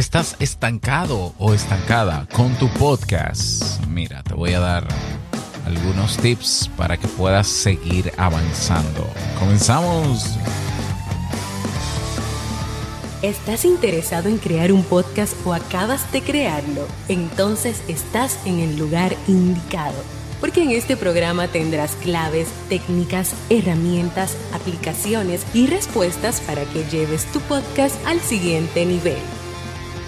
[0.00, 3.84] ¿Estás estancado o estancada con tu podcast?
[3.84, 4.88] Mira, te voy a dar
[5.66, 9.06] algunos tips para que puedas seguir avanzando.
[9.38, 10.38] Comenzamos.
[13.20, 16.86] ¿Estás interesado en crear un podcast o acabas de crearlo?
[17.08, 20.02] Entonces estás en el lugar indicado,
[20.40, 27.40] porque en este programa tendrás claves, técnicas, herramientas, aplicaciones y respuestas para que lleves tu
[27.40, 29.18] podcast al siguiente nivel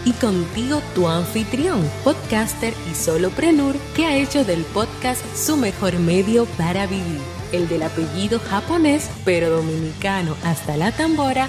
[0.05, 6.47] y contigo tu anfitrión, podcaster y soloprenur que ha hecho del podcast su mejor medio
[6.56, 7.20] para vivir,
[7.52, 11.48] el del apellido japonés pero dominicano hasta la tambora,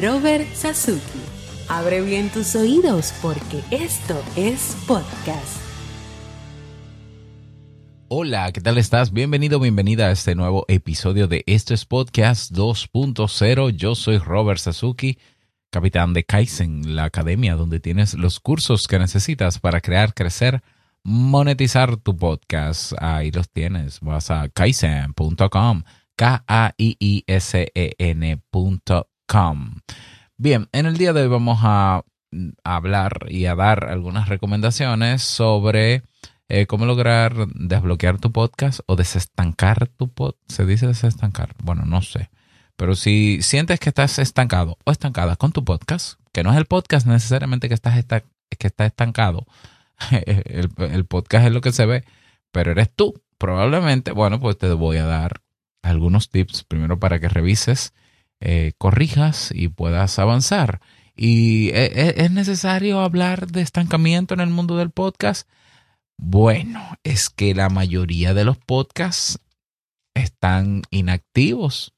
[0.00, 1.00] Robert Sasuki.
[1.68, 5.66] Abre bien tus oídos porque esto es podcast.
[8.08, 9.12] Hola, ¿qué tal estás?
[9.12, 13.70] Bienvenido, bienvenida a este nuevo episodio de Esto es Podcast 2.0.
[13.70, 15.18] Yo soy Robert Sasuki
[15.76, 20.62] capitán de Kaizen, la academia donde tienes los cursos que necesitas para crear, crecer,
[21.04, 22.94] monetizar tu podcast.
[22.98, 24.00] Ahí los tienes.
[24.00, 25.82] Vas a kaizen.com,
[26.16, 27.40] K-A-I-I-S-E-N.com.
[30.38, 32.04] Bien, en el día de hoy vamos a
[32.64, 36.04] hablar y a dar algunas recomendaciones sobre
[36.48, 40.50] eh, cómo lograr desbloquear tu podcast o desestancar tu podcast.
[40.50, 41.54] ¿Se dice desestancar?
[41.62, 42.30] Bueno, no sé.
[42.76, 46.66] Pero si sientes que estás estancado o estancada con tu podcast, que no es el
[46.66, 49.46] podcast necesariamente que estás que está estancado,
[50.10, 52.04] el, podcast es lo que se ve,
[52.52, 55.42] pero eres tú, probablemente, bueno, pues te voy a dar
[55.82, 57.94] algunos tips primero para que revises,
[58.40, 60.80] eh, corrijas y puedas avanzar.
[61.16, 65.48] ¿Y e, e, es necesario hablar de estancamiento en el mundo del podcast?
[66.18, 69.38] Bueno, es que la mayoría de los podcasts
[70.14, 71.95] están inactivos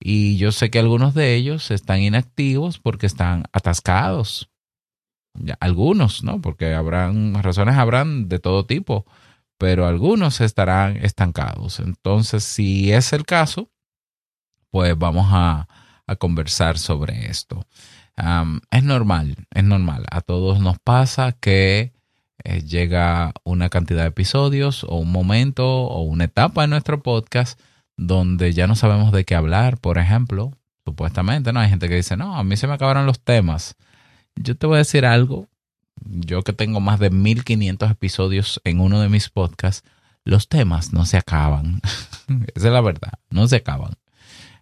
[0.00, 4.48] y yo sé que algunos de ellos están inactivos porque están atascados.
[5.60, 6.40] algunos, ¿no?
[6.40, 9.06] Porque habrán, razones habrán de todo tipo,
[9.58, 11.80] pero algunos estarán estancados.
[11.80, 13.70] Entonces, si es el caso,
[14.70, 15.68] pues vamos a,
[16.18, 17.66] conversar sobre esto.
[18.70, 20.06] es normal, es normal.
[20.10, 21.92] A todos nos pasa que
[22.44, 27.60] eh, llega una cantidad de episodios o un momento o una etapa en nuestro podcast
[27.98, 30.52] donde ya no sabemos de qué hablar, por ejemplo,
[30.84, 31.60] supuestamente, ¿no?
[31.60, 33.76] Hay gente que dice, no, a mí se me acabaron los temas.
[34.36, 35.48] Yo te voy a decir algo,
[36.00, 39.86] yo que tengo más de 1500 episodios en uno de mis podcasts,
[40.24, 41.80] los temas no se acaban.
[42.54, 43.94] Esa es la verdad, no se acaban.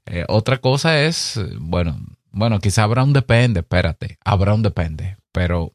[0.06, 5.72] Eh, otra cosa es, bueno, bueno, quizá habrá un depende, espérate, habrá un depende, pero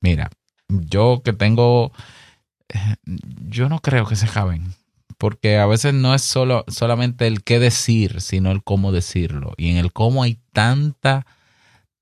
[0.00, 0.30] mira,
[0.68, 1.92] yo que tengo,
[2.70, 4.74] eh, yo no creo que se acaben
[5.22, 9.52] porque a veces no es solo, solamente el qué decir, sino el cómo decirlo.
[9.56, 11.26] Y en el cómo hay tanta,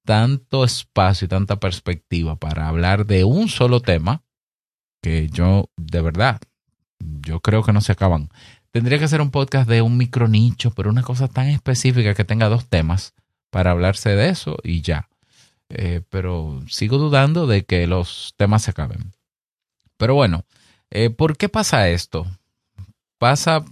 [0.07, 4.23] tanto espacio y tanta perspectiva para hablar de un solo tema
[5.03, 6.41] que yo, de verdad,
[6.99, 8.31] yo creo que no se acaban.
[8.71, 12.25] Tendría que ser un podcast de un micro nicho, pero una cosa tan específica que
[12.25, 13.13] tenga dos temas
[13.51, 15.11] para hablarse de eso y ya.
[15.69, 19.13] Eh, pero sigo dudando de que los temas se acaben.
[19.99, 20.47] Pero bueno,
[20.89, 22.27] eh, ¿por qué pasa esto?
[23.21, 23.67] Pasa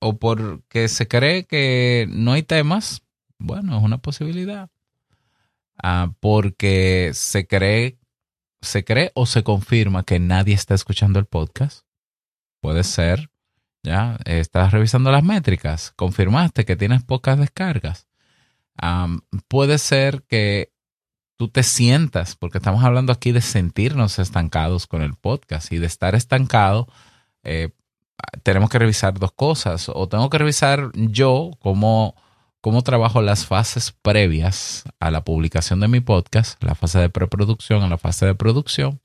[0.00, 3.02] o porque se cree que no hay temas,
[3.38, 4.70] bueno, es una posibilidad.
[5.82, 7.98] Ah, porque se cree,
[8.62, 11.86] se cree o se confirma que nadie está escuchando el podcast.
[12.60, 13.30] Puede ser,
[13.82, 18.08] ya, estás revisando las métricas, confirmaste que tienes pocas descargas.
[19.48, 20.72] puede ser que
[21.36, 25.86] tú te sientas, porque estamos hablando aquí de sentirnos estancados con el podcast y de
[25.86, 26.88] estar estancado,
[27.42, 27.70] eh,
[28.42, 29.90] tenemos que revisar dos cosas.
[29.92, 32.14] O tengo que revisar yo cómo,
[32.60, 37.82] cómo trabajo las fases previas a la publicación de mi podcast, la fase de preproducción
[37.82, 39.00] a la fase de producción.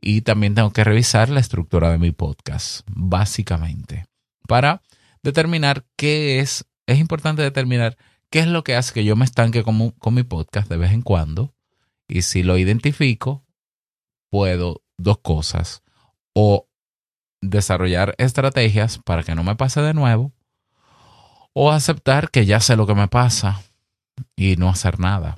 [0.00, 4.04] Y también tengo que revisar la estructura de mi podcast, básicamente,
[4.46, 4.82] para
[5.22, 7.96] determinar qué es, es importante determinar
[8.28, 10.92] qué es lo que hace que yo me estanque con, con mi podcast de vez
[10.92, 11.54] en cuando.
[12.06, 13.44] Y si lo identifico,
[14.28, 15.82] puedo dos cosas.
[16.34, 16.68] O
[17.48, 20.32] desarrollar estrategias para que no me pase de nuevo
[21.52, 23.62] o aceptar que ya sé lo que me pasa
[24.36, 25.36] y no hacer nada.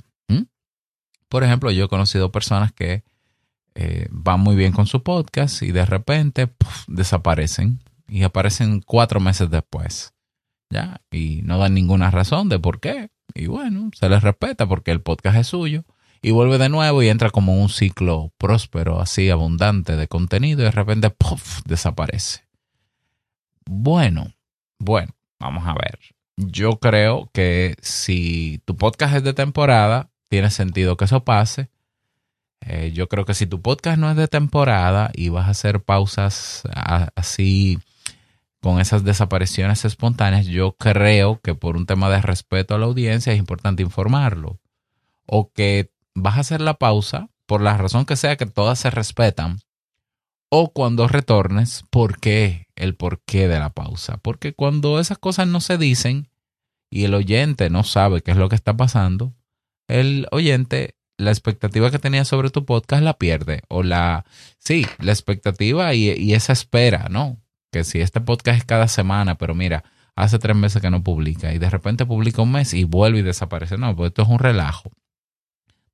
[1.29, 3.03] Por ejemplo, yo he conocido personas que
[3.75, 6.49] eh, van muy bien con su podcast y de repente
[6.87, 10.15] desaparecen y aparecen cuatro meses después.
[10.71, 11.01] ¿Ya?
[11.11, 13.11] Y no dan ninguna razón de por qué.
[13.35, 15.85] Y bueno, se les respeta porque el podcast es suyo
[16.23, 20.65] y vuelve de nuevo y entra como un ciclo próspero, así abundante de contenido y
[20.65, 21.63] de repente ¡puff!
[21.65, 22.47] desaparece.
[23.65, 24.35] Bueno,
[24.79, 25.99] bueno, vamos a ver.
[26.37, 31.71] Yo creo que si tu podcast es de temporada, tiene sentido que eso pase.
[32.61, 35.83] Eh, yo creo que si tu podcast no es de temporada y vas a hacer
[35.83, 36.63] pausas
[37.15, 37.79] así
[38.61, 43.33] con esas desapariciones espontáneas, yo creo que por un tema de respeto a la audiencia
[43.33, 44.59] es importante informarlo.
[45.27, 48.91] O que vas a hacer la pausa, por la razón que sea que todas se
[48.91, 49.61] respetan,
[50.49, 52.67] o cuando retornes, ¿por qué?
[52.75, 54.19] El porqué de la pausa.
[54.19, 56.29] Porque cuando esas cosas no se dicen
[56.91, 59.35] y el oyente no sabe qué es lo que está pasando,
[59.89, 63.63] el oyente la expectativa que tenía sobre tu podcast la pierde.
[63.69, 64.25] O la,
[64.59, 67.39] sí, la expectativa y, esa espera, ¿no?
[67.73, 69.85] Que si este podcast es cada semana, pero mira,
[70.15, 73.23] hace tres meses que no publica y de repente publica un mes y vuelve y
[73.23, 73.79] desaparece.
[73.79, 74.91] No, pues esto es un relajo.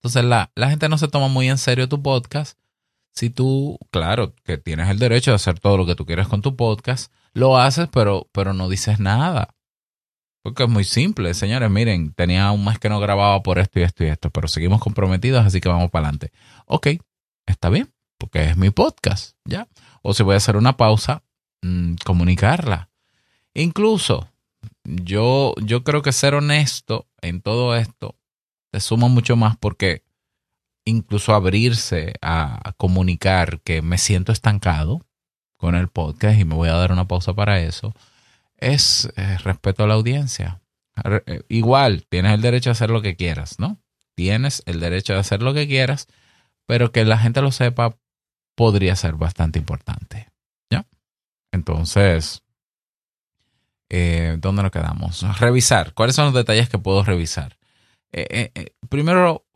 [0.02, 2.58] Entonces la, la gente no se toma muy en serio tu podcast.
[3.14, 6.42] Si tú, claro, que tienes el derecho de hacer todo lo que tú quieres con
[6.42, 9.54] tu podcast, lo haces, pero, pero no dices nada.
[10.42, 11.70] Porque es muy simple, señores.
[11.70, 14.80] Miren, tenía un mes que no grababa por esto y esto y esto, pero seguimos
[14.80, 16.32] comprometidos, así que vamos para adelante.
[16.66, 16.88] Ok,
[17.46, 19.68] está bien, porque es mi podcast, ¿ya?
[20.02, 21.22] O si voy a hacer una pausa,
[21.62, 22.90] mm, comunicarla.
[23.54, 24.28] Incluso,
[24.82, 28.16] yo, yo creo que ser honesto en todo esto
[28.72, 30.02] te suma mucho más porque
[30.84, 35.06] incluso abrirse a comunicar que me siento estancado
[35.56, 37.94] con el podcast y me voy a dar una pausa para eso
[38.62, 40.60] es eh, respeto a la audiencia.
[41.04, 43.78] Eh, igual, tienes el derecho a hacer lo que quieras, ¿no?
[44.14, 46.06] Tienes el derecho a hacer lo que quieras,
[46.66, 47.96] pero que la gente lo sepa
[48.54, 50.30] podría ser bastante importante.
[50.70, 50.86] ¿Ya?
[51.50, 52.42] Entonces,
[53.88, 55.22] eh, ¿dónde nos quedamos?
[55.40, 55.92] Revisar.
[55.94, 57.58] ¿Cuáles son los detalles que puedo revisar?
[58.88, 59.46] Primero,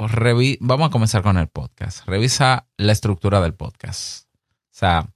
[0.61, 2.07] vamos a comenzar con el podcast.
[2.07, 4.27] Revisa la estructura del podcast.
[4.27, 5.11] O sea,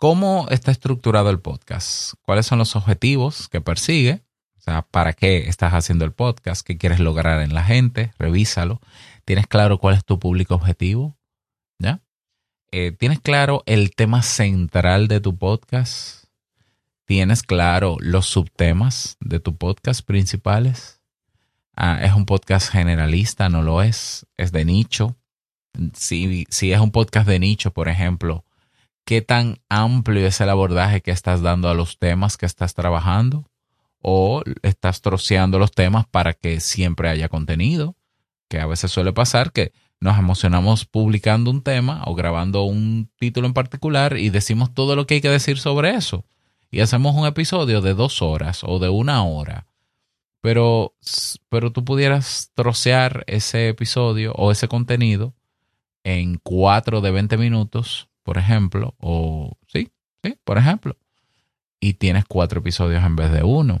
[0.00, 2.14] ¿Cómo está estructurado el podcast?
[2.22, 4.24] ¿Cuáles son los objetivos que persigue?
[4.56, 6.66] O sea, ¿para qué estás haciendo el podcast?
[6.66, 8.14] ¿Qué quieres lograr en la gente?
[8.18, 8.80] Revísalo.
[9.26, 11.18] ¿Tienes claro cuál es tu público objetivo?
[11.78, 12.00] ¿Ya?
[12.72, 16.24] Eh, ¿Tienes claro el tema central de tu podcast?
[17.04, 20.99] ¿Tienes claro los subtemas de tu podcast principales?
[21.82, 23.48] Ah, ¿Es un podcast generalista?
[23.48, 24.26] ¿No lo es?
[24.36, 25.16] ¿Es de nicho?
[25.94, 28.44] Si, si es un podcast de nicho, por ejemplo,
[29.06, 33.48] qué tan amplio es el abordaje que estás dando a los temas que estás trabajando
[34.02, 37.96] o estás troceando los temas para que siempre haya contenido,
[38.50, 43.46] que a veces suele pasar que nos emocionamos publicando un tema o grabando un título
[43.46, 46.26] en particular y decimos todo lo que hay que decir sobre eso.
[46.70, 49.69] Y hacemos un episodio de dos horas o de una hora.
[50.40, 50.94] Pero,
[51.48, 55.34] pero tú pudieras trocear ese episodio o ese contenido
[56.02, 59.90] en cuatro de 20 minutos por ejemplo, o sí,
[60.22, 60.96] sí, por ejemplo,
[61.80, 63.80] y tienes cuatro episodios en vez de uno.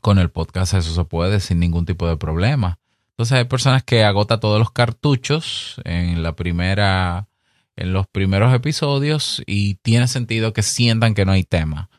[0.00, 2.78] Con el podcast eso se puede sin ningún tipo de problema.
[3.10, 7.28] Entonces hay personas que agotan todos los cartuchos en la primera,
[7.76, 11.90] en los primeros episodios y tiene sentido que sientan que no hay tema.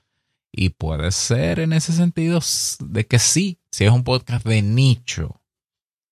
[0.60, 2.40] Y puede ser en ese sentido
[2.80, 5.40] de que sí, si es un podcast de nicho,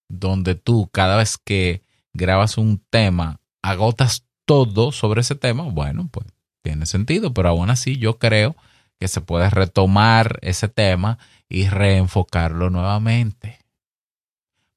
[0.08, 1.82] donde tú cada vez que
[2.14, 6.28] grabas un tema agotas todo sobre ese tema, bueno, pues
[6.62, 8.56] tiene sentido, pero aún así yo creo
[9.00, 11.18] que se puede retomar ese tema
[11.50, 13.58] y reenfocarlo nuevamente.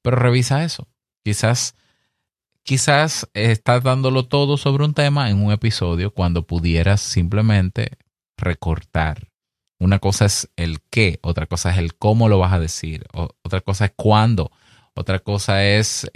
[0.00, 0.88] Pero revisa eso.
[1.22, 1.74] Quizás,
[2.62, 7.98] quizás estás dándolo todo sobre un tema en un episodio cuando pudieras simplemente
[8.38, 9.28] recortar.
[9.78, 13.60] Una cosa es el qué, otra cosa es el cómo lo vas a decir, otra
[13.60, 14.50] cosa es cuándo,
[14.94, 16.10] otra cosa es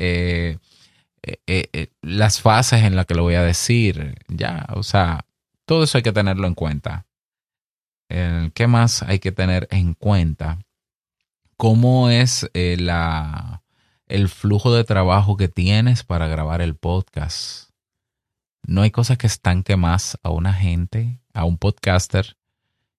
[1.25, 5.25] eh, eh, eh, las fases en las que lo voy a decir, ya, o sea,
[5.64, 7.07] todo eso hay que tenerlo en cuenta.
[8.09, 10.59] ¿Qué más hay que tener en cuenta?
[11.57, 13.62] ¿Cómo es la,
[14.07, 17.71] el flujo de trabajo que tienes para grabar el podcast?
[18.66, 22.37] No hay cosa que estanque más a una gente, a un podcaster,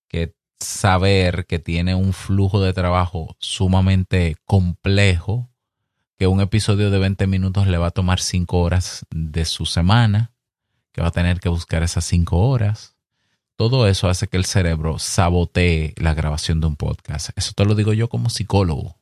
[0.07, 5.49] que saber que tiene un flujo de trabajo sumamente complejo
[6.17, 10.31] que un episodio de 20 minutos le va a tomar 5 horas de su semana,
[10.91, 12.95] que va a tener que buscar esas 5 horas.
[13.55, 17.29] Todo eso hace que el cerebro sabotee la grabación de un podcast.
[17.35, 18.89] Eso te lo digo yo como psicólogo.
[18.89, 18.97] O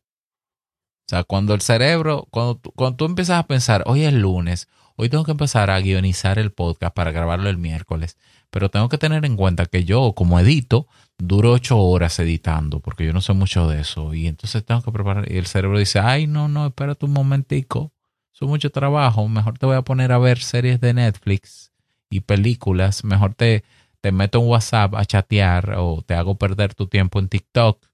[1.07, 5.23] sea, cuando el cerebro, cuando, cuando tú empiezas a pensar, hoy es lunes, hoy tengo
[5.23, 8.17] que empezar a guionizar el podcast para grabarlo el miércoles,
[8.49, 10.87] pero tengo que tener en cuenta que yo, como edito,
[11.27, 14.13] duro ocho horas editando, porque yo no sé mucho de eso.
[14.13, 15.31] Y entonces tengo que preparar.
[15.31, 17.91] Y el cerebro dice, ay, no, no, espérate un momentico.
[18.33, 19.27] Es mucho trabajo.
[19.27, 21.71] Mejor te voy a poner a ver series de Netflix
[22.09, 23.03] y películas.
[23.03, 23.63] Mejor te,
[24.01, 27.85] te meto en WhatsApp a chatear o te hago perder tu tiempo en TikTok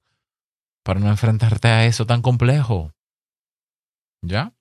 [0.83, 2.93] para no enfrentarte a eso tan complejo.
[4.21, 4.53] ¿Ya?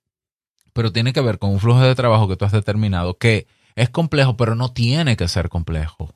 [0.77, 3.89] pero tiene que ver con un flujo de trabajo que tú has determinado que es
[3.89, 6.13] complejo, pero no tiene que ser complejo.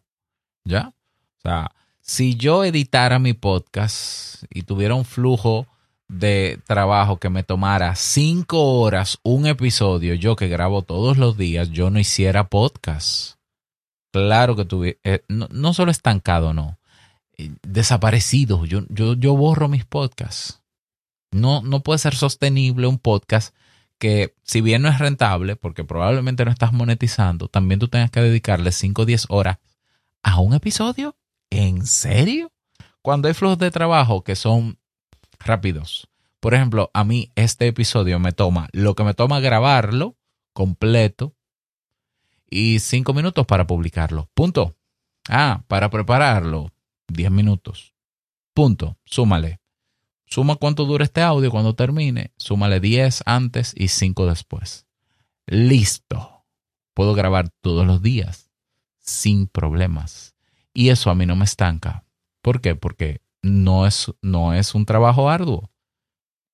[0.65, 0.93] ¿Ya?
[1.37, 5.67] O sea, si yo editara mi podcast y tuviera un flujo
[6.07, 11.69] de trabajo que me tomara cinco horas un episodio, yo que grabo todos los días,
[11.69, 13.35] yo no hiciera podcast.
[14.11, 16.77] Claro que tuve, eh, no, solo estancado, no,
[17.37, 18.65] eh, desaparecido.
[18.65, 20.61] Yo, yo, yo borro mis podcasts.
[21.31, 23.55] No, no puede ser sostenible un podcast
[23.99, 28.19] que, si bien no es rentable, porque probablemente no estás monetizando, también tú tengas que
[28.19, 29.59] dedicarle 5 o 10 horas
[30.23, 31.15] a un episodio.
[31.51, 32.51] ¿En serio?
[33.03, 34.79] Cuando hay flujos de trabajo que son
[35.39, 36.07] rápidos.
[36.39, 40.17] Por ejemplo, a mí este episodio me toma lo que me toma grabarlo
[40.53, 41.35] completo
[42.49, 44.29] y cinco minutos para publicarlo.
[44.33, 44.75] Punto.
[45.29, 46.71] Ah, para prepararlo,
[47.07, 47.93] diez minutos.
[48.53, 48.97] Punto.
[49.05, 49.59] Súmale.
[50.25, 52.31] Suma cuánto dura este audio cuando termine.
[52.37, 54.87] Súmale diez antes y cinco después.
[55.45, 56.45] Listo.
[56.93, 58.49] Puedo grabar todos los días
[58.99, 60.30] sin problemas.
[60.73, 62.05] Y eso a mí no me estanca.
[62.41, 62.75] ¿Por qué?
[62.75, 65.69] Porque no es, no es un trabajo arduo.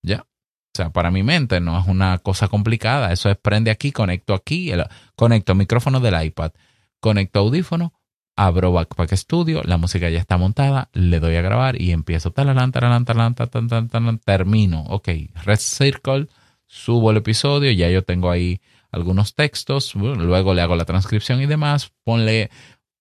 [0.03, 0.21] ¿Ya?
[0.21, 3.11] O sea, para mi mente no es una cosa complicada.
[3.11, 4.71] Eso es prende aquí, conecto aquí,
[5.15, 6.51] conecto micrófono del iPad,
[6.99, 7.93] conecto audífono,
[8.35, 12.71] abro Backpack Studio, la música ya está montada, le doy a grabar y empiezo talalán,
[12.71, 14.83] talalán, talalán, talalán, termino.
[14.83, 15.09] Ok,
[15.43, 16.27] Red Circle,
[16.67, 21.47] subo el episodio, ya yo tengo ahí algunos textos, luego le hago la transcripción y
[21.47, 22.51] demás, ponle,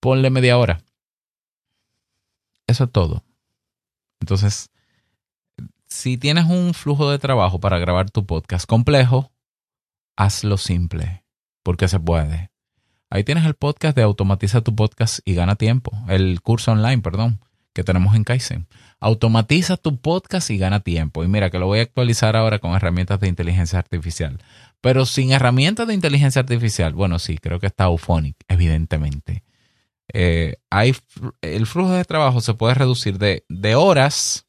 [0.00, 0.80] ponle media hora.
[2.66, 3.24] Eso es todo.
[4.20, 4.70] Entonces,
[5.86, 9.32] si tienes un flujo de trabajo para grabar tu podcast complejo,
[10.16, 11.24] hazlo simple,
[11.62, 12.50] porque se puede.
[13.08, 15.92] Ahí tienes el podcast de Automatiza tu podcast y gana tiempo.
[16.08, 17.40] El curso online, perdón,
[17.72, 18.66] que tenemos en Kaizen.
[18.98, 21.22] Automatiza tu podcast y gana tiempo.
[21.22, 24.38] Y mira que lo voy a actualizar ahora con herramientas de inteligencia artificial.
[24.80, 29.44] Pero sin herramientas de inteligencia artificial, bueno, sí, creo que está Auphonic, evidentemente.
[30.12, 30.94] Eh, hay,
[31.40, 34.46] el flujo de trabajo se puede reducir de, de horas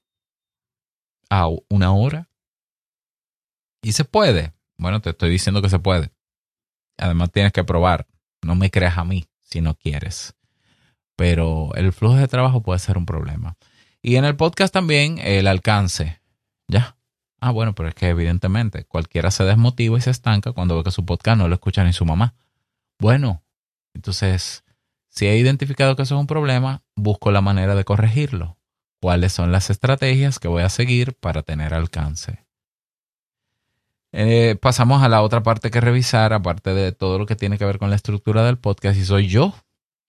[1.29, 2.29] a una hora.
[3.81, 4.53] Y se puede.
[4.77, 6.11] Bueno, te estoy diciendo que se puede.
[6.97, 8.07] Además tienes que probar.
[8.41, 10.35] No me creas a mí si no quieres.
[11.15, 13.57] Pero el flujo de trabajo puede ser un problema.
[14.01, 16.21] Y en el podcast también el alcance.
[16.67, 16.97] ¿Ya?
[17.39, 20.91] Ah, bueno, pero es que evidentemente cualquiera se desmotiva y se estanca cuando ve que
[20.91, 22.35] su podcast no lo escucha ni su mamá.
[22.99, 23.43] Bueno,
[23.93, 24.63] entonces
[25.17, 28.55] si he identificado que eso es un problema, busco la manera de corregirlo.
[29.01, 32.45] ¿Cuáles son las estrategias que voy a seguir para tener alcance?
[34.11, 37.65] Eh, pasamos a la otra parte que revisar, aparte de todo lo que tiene que
[37.65, 39.55] ver con la estructura del podcast, y soy yo.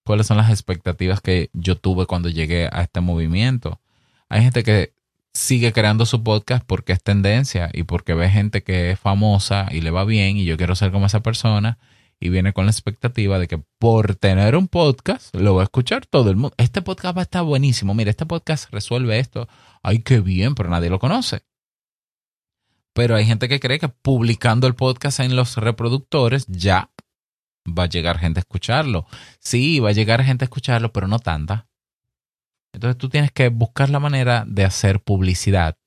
[0.05, 3.81] ¿Cuáles son las expectativas que yo tuve cuando llegué a este movimiento?
[4.29, 4.93] Hay gente que
[5.33, 9.81] sigue creando su podcast porque es tendencia y porque ve gente que es famosa y
[9.81, 11.79] le va bien y yo quiero ser como esa persona
[12.21, 16.07] y viene con la expectativa de que por tener un podcast lo va a escuchar
[16.07, 16.55] todo el mundo.
[16.59, 17.95] Este podcast va a estar buenísimo.
[17.95, 19.49] Mira, este podcast resuelve esto.
[19.83, 21.45] Ay, qué bien, pero nadie lo conoce.
[22.93, 26.91] Pero hay gente que cree que publicando el podcast en los reproductores ya
[27.67, 29.07] va a llegar gente a escucharlo.
[29.39, 31.69] Sí, va a llegar gente a escucharlo, pero no tanta.
[32.73, 35.79] Entonces tú tienes que buscar la manera de hacer publicidad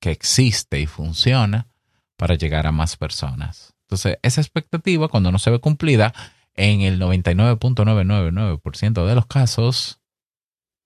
[0.00, 1.68] que existe y funciona
[2.16, 3.73] para llegar a más personas.
[3.94, 6.12] Entonces, esa expectativa, cuando no se ve cumplida,
[6.54, 10.00] en el 99.999% de los casos,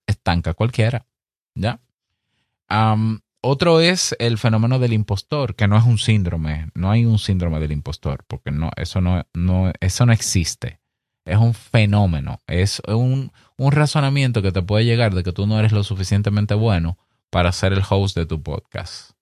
[0.07, 1.07] estanca cualquiera.
[1.55, 1.81] ¿Ya?
[3.41, 7.61] otro es el fenómeno del impostor, que no es un síndrome, no hay un síndrome
[7.61, 10.81] del impostor, porque no, eso, no, no, eso no existe.
[11.25, 15.59] Es un fenómeno, es un, un razonamiento que te puede llegar de que tú no
[15.59, 16.99] eres lo suficientemente bueno
[17.31, 19.13] para ser el host de tu podcast.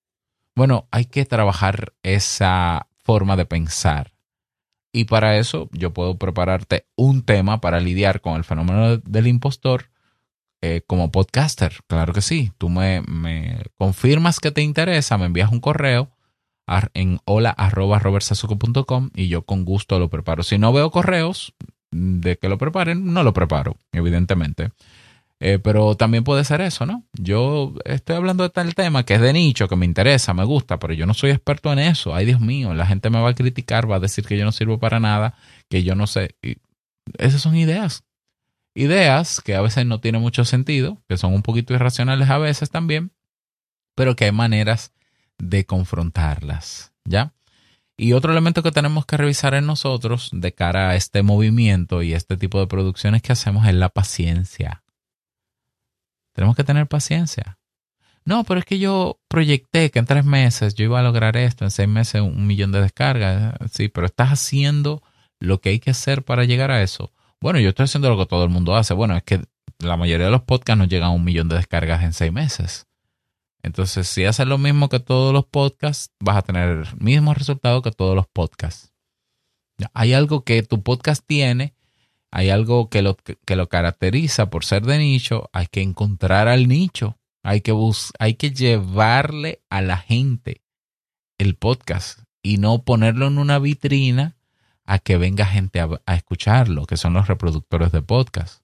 [0.57, 4.13] Bueno, hay que trabajar esa forma de pensar.
[4.93, 9.91] Y para eso yo puedo prepararte un tema para lidiar con el fenómeno del impostor
[10.63, 11.79] eh, como podcaster.
[11.87, 12.51] Claro que sí.
[12.59, 16.11] Tú me, me, confirmas que te interesa, me envías un correo
[16.95, 18.03] en hola arroba
[19.15, 20.43] y yo con gusto lo preparo.
[20.43, 21.55] Si no veo correos
[21.93, 24.71] de que lo preparen, no lo preparo, evidentemente.
[25.39, 27.05] Eh, pero también puede ser eso, ¿no?
[27.13, 30.79] Yo estoy hablando de tal tema que es de nicho, que me interesa, me gusta,
[30.79, 32.15] pero yo no soy experto en eso.
[32.15, 34.53] Ay, Dios mío, la gente me va a criticar, va a decir que yo no
[34.53, 35.35] sirvo para nada,
[35.69, 36.37] que yo no sé.
[37.19, 38.05] Esas son ideas.
[38.75, 42.71] Ideas que a veces no tienen mucho sentido, que son un poquito irracionales a veces
[42.71, 43.13] también,
[43.95, 44.93] pero que hay maneras
[45.39, 47.35] de confrontarlas, ¿ya?
[47.99, 52.13] Y otro elemento que tenemos que revisar en nosotros de cara a este movimiento y
[52.13, 54.83] este tipo de producciones que hacemos es la paciencia
[56.37, 57.59] tenemos que tener paciencia.
[58.27, 61.65] no, pero es que yo proyecté que en tres meses yo iba a lograr esto,
[61.65, 63.55] en seis meses un millón de descargas.
[63.73, 65.03] Sí, pero estás haciendo
[65.41, 67.11] lo que hay que hacer para llegar a eso.
[67.41, 68.93] Bueno, yo estoy haciendo lo que todo el mundo hace.
[68.93, 69.45] Bueno, es que
[69.79, 72.87] la mayoría de los podcasts no llegan a un millón de descargas en seis meses.
[73.63, 77.81] Entonces, si haces lo mismo que todos los podcasts, vas a tener el mismo resultado
[77.81, 78.93] que todos los podcasts.
[79.95, 81.75] Hay algo que tu podcast tiene,
[82.31, 86.69] hay algo que lo, que lo caracteriza por ser de nicho, hay que encontrar al
[86.69, 87.73] nicho, hay que,
[88.19, 90.63] hay que llevarle a la gente
[91.39, 94.37] el podcast y no ponerlo en una vitrina
[94.85, 98.63] a que venga gente a, escucharlo, que son los reproductores de podcast.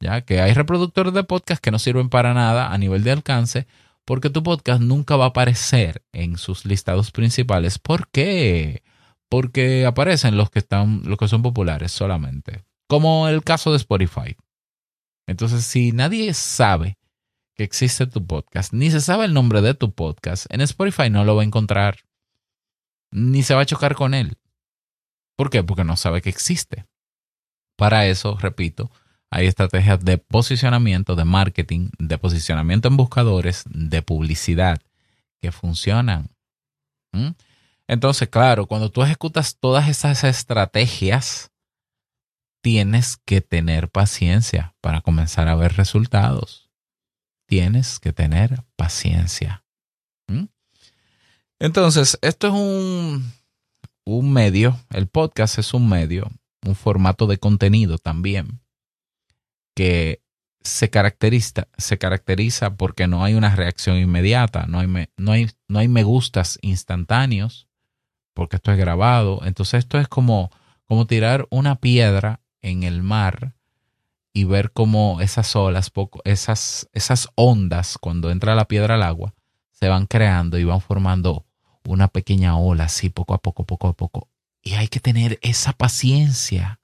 [0.00, 3.66] Ya que hay reproductores de podcast que no sirven para nada a nivel de alcance,
[4.04, 7.78] porque tu podcast nunca va a aparecer en sus listados principales.
[7.78, 8.82] ¿Por qué?
[9.28, 12.64] Porque aparecen los que están, los que son populares solamente.
[12.88, 14.36] Como el caso de Spotify.
[15.26, 16.98] Entonces, si nadie sabe
[17.54, 21.24] que existe tu podcast, ni se sabe el nombre de tu podcast, en Spotify no
[21.24, 22.00] lo va a encontrar,
[23.10, 24.36] ni se va a chocar con él.
[25.36, 25.62] ¿Por qué?
[25.62, 26.86] Porque no sabe que existe.
[27.76, 28.90] Para eso, repito,
[29.30, 34.80] hay estrategias de posicionamiento, de marketing, de posicionamiento en buscadores, de publicidad
[35.40, 36.30] que funcionan.
[37.12, 37.30] ¿Mm?
[37.88, 41.50] Entonces, claro, cuando tú ejecutas todas esas estrategias,
[42.64, 46.70] tienes que tener paciencia para comenzar a ver resultados.
[47.46, 49.66] Tienes que tener paciencia.
[50.28, 50.44] ¿Mm?
[51.58, 53.32] Entonces, esto es un,
[54.06, 56.30] un medio, el podcast es un medio,
[56.64, 58.62] un formato de contenido también
[59.74, 60.22] que
[60.62, 65.50] se caracteriza, se caracteriza porque no hay una reacción inmediata, no hay, me, no, hay,
[65.68, 67.68] no hay me gustas instantáneos,
[68.32, 69.42] porque esto es grabado.
[69.44, 70.50] Entonces esto es como,
[70.86, 73.54] como tirar una piedra en el mar
[74.32, 75.92] y ver cómo esas olas,
[76.24, 79.34] esas, esas ondas, cuando entra la piedra al agua,
[79.70, 81.46] se van creando y van formando
[81.86, 84.28] una pequeña ola así poco a poco, poco a poco.
[84.62, 86.80] Y hay que tener esa paciencia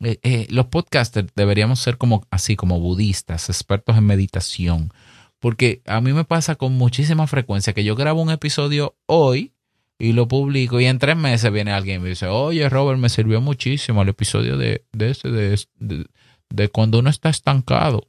[0.00, 4.92] eh, eh, los podcasters deberíamos ser como así, como budistas, expertos en meditación.
[5.38, 9.52] Porque a mí me pasa con muchísima frecuencia que yo grabo un episodio hoy
[9.98, 13.08] y lo publico y en tres meses viene alguien y me dice, oye Robert, me
[13.08, 16.06] sirvió muchísimo el episodio de, de ese, de,
[16.50, 18.06] de, cuando uno está estancado.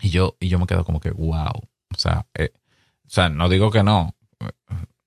[0.00, 1.52] Y yo, y yo me quedo como que, wow.
[1.94, 2.52] O sea, eh,
[3.06, 4.14] o sea, no digo que no,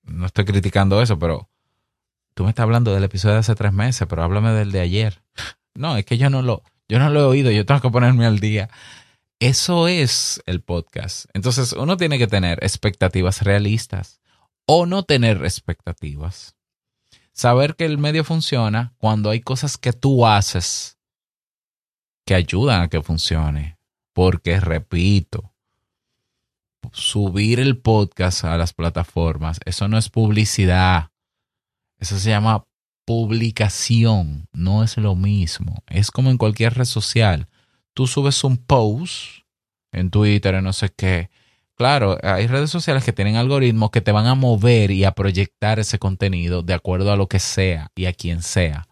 [0.04, 1.50] no estoy criticando eso, pero
[2.34, 5.22] tú me estás hablando del episodio de hace tres meses, pero háblame del de ayer.
[5.78, 8.26] No, es que yo no lo, yo no lo he oído, yo tengo que ponerme
[8.26, 8.70] al día.
[9.40, 11.26] Eso es el podcast.
[11.34, 14.22] Entonces uno tiene que tener expectativas realistas
[14.66, 16.56] o no tener expectativas.
[17.32, 20.98] Saber que el medio funciona cuando hay cosas que tú haces
[22.26, 23.78] que ayudan a que funcione.
[24.14, 25.54] Porque, repito,
[26.94, 31.12] subir el podcast a las plataformas, eso no es publicidad.
[32.00, 32.66] Eso se llama
[33.06, 35.84] publicación no es lo mismo.
[35.88, 37.48] Es como en cualquier red social.
[37.94, 39.44] Tú subes un post
[39.92, 41.30] en Twitter, en no sé qué.
[41.76, 45.78] Claro, hay redes sociales que tienen algoritmos que te van a mover y a proyectar
[45.78, 48.88] ese contenido de acuerdo a lo que sea y a quien sea.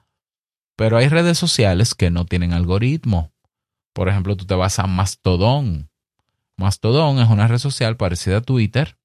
[0.75, 3.31] Pero hay redes sociales que no tienen algoritmo.
[3.93, 5.89] Por ejemplo, tú te vas a Mastodon.
[6.57, 8.97] Mastodon es una red social parecida a Twitter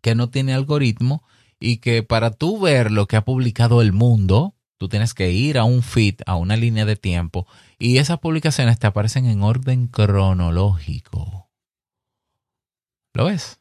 [0.00, 1.22] que no tiene algoritmo
[1.60, 5.58] y que para tú ver lo que ha publicado el mundo, tú tienes que ir
[5.58, 7.46] a un feed, a una línea de tiempo,
[7.78, 11.35] y esas publicaciones te aparecen en orden cronológico.
[13.16, 13.60] ¿Lo ves?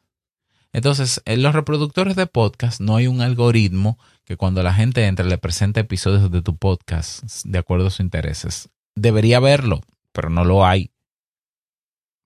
[0.74, 5.26] Entonces, en los reproductores de podcast no hay un algoritmo que cuando la gente entra
[5.26, 8.68] le presente episodios de tu podcast de acuerdo a sus intereses.
[8.96, 9.80] Debería haberlo,
[10.12, 10.92] pero no lo hay.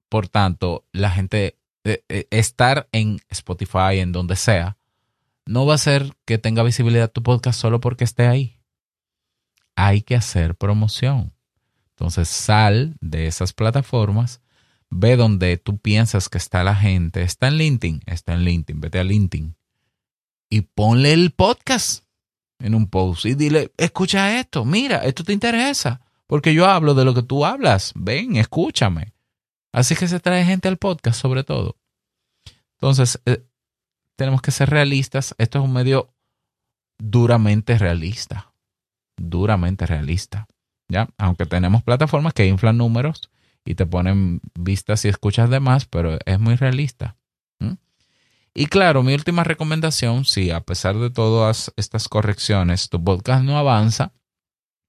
[0.09, 4.77] Por tanto, la gente, eh, eh, estar en Spotify, en donde sea,
[5.45, 8.59] no va a ser que tenga visibilidad tu podcast solo porque esté ahí.
[9.75, 11.31] Hay que hacer promoción.
[11.91, 14.41] Entonces sal de esas plataformas,
[14.89, 17.21] ve donde tú piensas que está la gente.
[17.21, 19.55] Está en LinkedIn, está en LinkedIn, vete a LinkedIn
[20.49, 22.03] y ponle el podcast
[22.59, 27.05] en un post y dile, escucha esto, mira, esto te interesa, porque yo hablo de
[27.05, 29.13] lo que tú hablas, ven, escúchame.
[29.71, 31.77] Así que se trae gente al podcast sobre todo.
[32.73, 33.45] Entonces, eh,
[34.15, 35.35] tenemos que ser realistas.
[35.37, 36.09] Esto es un medio
[36.97, 38.51] duramente realista.
[39.15, 40.47] Duramente realista.
[40.87, 41.07] ¿Ya?
[41.17, 43.29] Aunque tenemos plataformas que inflan números
[43.65, 47.15] y te ponen vistas y escuchas de más, pero es muy realista.
[48.53, 53.57] Y claro, mi última recomendación, si a pesar de todas estas correcciones tu podcast no
[53.57, 54.11] avanza,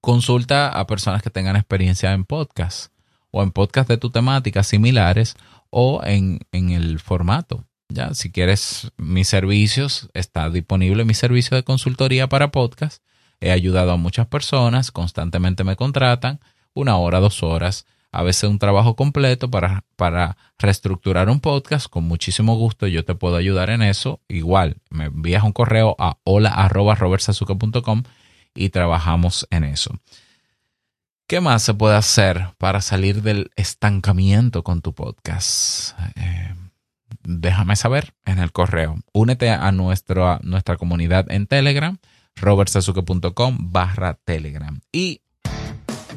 [0.00, 2.92] consulta a personas que tengan experiencia en podcast
[3.30, 5.36] o en podcast de tu temática similares
[5.68, 11.62] o en, en el formato Ya, si quieres mis servicios, está disponible mi servicio de
[11.62, 13.02] consultoría para podcast.
[13.40, 16.40] He ayudado a muchas personas, constantemente me contratan,
[16.74, 21.88] una hora, dos horas, a veces un trabajo completo para, para reestructurar un podcast.
[21.88, 24.20] Con muchísimo gusto yo te puedo ayudar en eso.
[24.28, 28.02] Igual, me envías un correo a hola.robertsazuka.com
[28.54, 29.92] y trabajamos en eso.
[31.28, 35.96] ¿Qué más se puede hacer para salir del estancamiento con tu podcast?
[36.16, 36.54] Eh,
[37.22, 38.98] déjame saber en el correo.
[39.12, 41.98] Únete a, nuestro, nuestra comunidad en Telegram,
[42.34, 44.80] robertsazuke.com barra Telegram.
[44.90, 45.22] Y